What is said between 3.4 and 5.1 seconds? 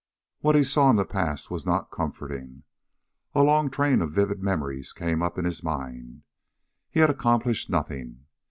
long train of vivid memories